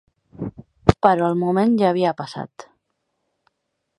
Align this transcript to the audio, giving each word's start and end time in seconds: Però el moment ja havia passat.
Però 1.05 1.27
el 1.33 1.37
moment 1.41 1.77
ja 1.83 1.91
havia 1.93 2.15
passat. 2.23 2.67